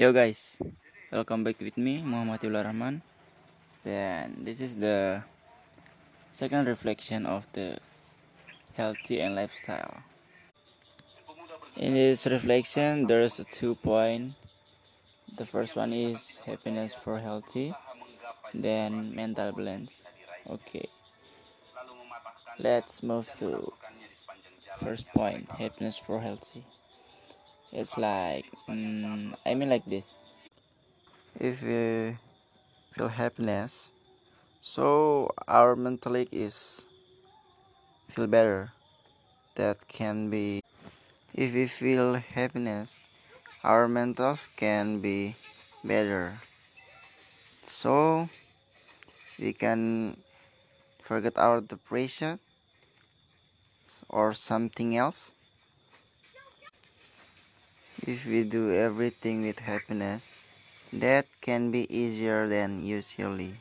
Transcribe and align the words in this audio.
Yo 0.00 0.14
guys, 0.14 0.56
welcome 1.12 1.44
back 1.44 1.60
with 1.60 1.76
me 1.76 2.00
Muhammad 2.00 2.40
Rahman. 2.42 3.02
Then 3.84 4.40
this 4.40 4.58
is 4.58 4.80
the 4.80 5.20
second 6.32 6.64
reflection 6.68 7.26
of 7.26 7.44
the 7.52 7.76
healthy 8.72 9.20
and 9.20 9.36
lifestyle. 9.36 10.00
In 11.76 11.92
this 11.92 12.24
reflection, 12.24 13.08
there's 13.08 13.44
two 13.52 13.74
point. 13.74 14.40
The 15.36 15.44
first 15.44 15.76
one 15.76 15.92
is 15.92 16.40
happiness 16.46 16.94
for 16.94 17.18
healthy, 17.18 17.74
then 18.54 19.14
mental 19.14 19.52
balance. 19.52 20.02
Okay, 20.48 20.88
let's 22.58 23.02
move 23.02 23.28
to 23.36 23.70
first 24.78 25.06
point 25.12 25.44
happiness 25.60 25.98
for 25.98 26.22
healthy 26.22 26.64
it's 27.72 27.96
like 27.96 28.46
mm, 28.68 29.34
i 29.46 29.54
mean 29.54 29.70
like 29.70 29.84
this. 29.86 30.12
If 31.38 31.62
we 31.62 32.18
feel 32.92 33.08
happiness 33.08 33.90
so 34.60 35.30
our 35.48 35.76
mentally 35.76 36.28
is 36.32 36.86
feel 38.08 38.26
better. 38.26 38.72
That 39.54 39.86
can 39.88 40.30
be 40.30 40.62
if 41.34 41.54
we 41.54 41.66
feel 41.66 42.14
happiness 42.14 43.04
our 43.62 43.86
mentals 43.86 44.48
can 44.56 45.00
be 45.00 45.36
better. 45.84 46.40
So 47.62 48.28
we 49.38 49.52
can 49.52 50.16
forget 51.02 51.38
our 51.38 51.60
depression 51.60 52.40
or 54.08 54.34
something 54.34 54.96
else 54.96 55.30
if 58.06 58.26
we 58.26 58.44
do 58.44 58.72
everything 58.72 59.42
with 59.42 59.58
happiness 59.58 60.30
that 60.92 61.26
can 61.40 61.70
be 61.70 61.86
easier 61.94 62.48
than 62.48 62.84
usually. 62.84 63.54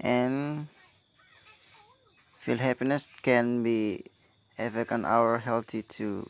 And 0.00 0.66
feel 2.38 2.58
happiness 2.58 3.08
can 3.22 3.62
be 3.62 4.04
effect 4.58 4.90
on 4.92 5.04
our 5.04 5.38
healthy 5.38 5.82
too 5.82 6.28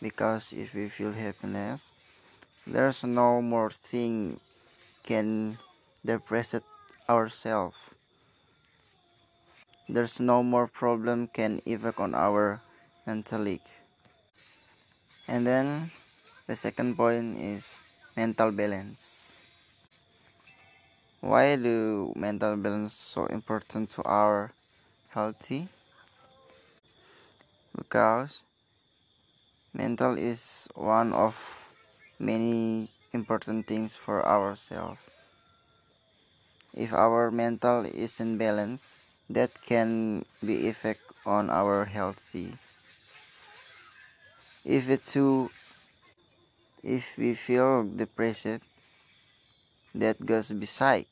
because 0.00 0.52
if 0.52 0.74
we 0.74 0.88
feel 0.88 1.12
happiness 1.12 1.94
there's 2.66 3.04
no 3.04 3.40
more 3.42 3.70
thing 3.70 4.40
can 5.04 5.58
depress 6.04 6.54
ourselves 7.08 7.76
there's 9.88 10.18
no 10.18 10.42
more 10.42 10.66
problem 10.66 11.28
can 11.28 11.60
effect 11.66 12.00
on 12.00 12.14
our 12.14 12.60
mentally 13.06 13.60
and 15.28 15.46
then 15.46 15.90
the 16.46 16.56
second 16.56 16.96
point 16.96 17.38
is 17.38 17.78
mental 18.16 18.50
balance. 18.50 19.42
Why 21.20 21.56
do 21.56 22.12
mental 22.16 22.56
balance 22.56 22.92
so 22.92 23.26
important 23.26 23.90
to 23.90 24.02
our 24.02 24.52
healthy? 25.10 25.68
Because 27.76 28.42
mental 29.72 30.18
is 30.18 30.68
one 30.74 31.12
of 31.12 31.72
many 32.18 32.88
important 33.12 33.66
things 33.66 33.94
for 33.94 34.26
ourselves 34.26 35.00
if 36.74 36.92
our 36.92 37.30
mental 37.30 37.84
is 37.84 38.20
in 38.20 38.38
balance 38.38 38.96
that 39.28 39.52
can 39.62 40.24
be 40.44 40.68
effect 40.68 41.00
on 41.26 41.50
our 41.50 41.84
healthy 41.84 42.56
if 44.64 44.90
it's 44.90 45.12
too 45.12 45.50
if 46.82 47.16
we 47.18 47.34
feel 47.34 47.84
depressed 47.84 48.62
that 49.94 50.24
goes 50.24 50.50
be 50.50 50.66
psych 50.66 51.08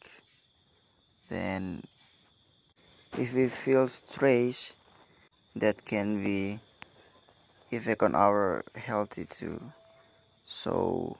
then 1.28 1.82
if 3.18 3.34
we 3.34 3.48
feel 3.48 3.86
stress 3.88 4.74
that 5.56 5.84
can 5.84 6.22
be 6.22 6.60
effect 7.70 8.02
on 8.02 8.14
our 8.14 8.64
healthy 8.74 9.24
too. 9.24 9.60
So 10.44 11.16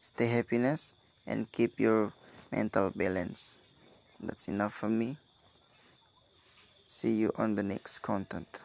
stay 0.00 0.26
happiness 0.28 0.94
and 1.26 1.50
keep 1.50 1.80
your 1.80 2.12
mental 2.52 2.90
balance. 2.90 3.58
That's 4.20 4.48
enough 4.48 4.72
for 4.72 4.88
me. 4.88 5.16
See 6.86 7.12
you 7.12 7.32
on 7.36 7.56
the 7.56 7.62
next 7.62 8.00
content 8.00 8.60